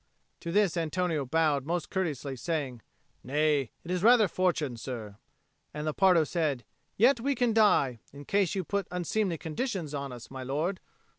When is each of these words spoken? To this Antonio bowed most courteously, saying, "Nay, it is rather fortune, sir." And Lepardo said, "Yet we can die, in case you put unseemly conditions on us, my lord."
To 0.39 0.51
this 0.51 0.77
Antonio 0.77 1.27
bowed 1.27 1.63
most 1.67 1.91
courteously, 1.91 2.35
saying, 2.35 2.81
"Nay, 3.23 3.69
it 3.83 3.91
is 3.91 4.01
rather 4.01 4.27
fortune, 4.27 4.75
sir." 4.75 5.17
And 5.75 5.85
Lepardo 5.85 6.23
said, 6.23 6.65
"Yet 6.97 7.19
we 7.19 7.35
can 7.35 7.53
die, 7.53 7.99
in 8.11 8.25
case 8.25 8.55
you 8.55 8.63
put 8.63 8.87
unseemly 8.89 9.37
conditions 9.37 9.93
on 9.93 10.11
us, 10.11 10.31
my 10.31 10.41
lord." 10.41 10.79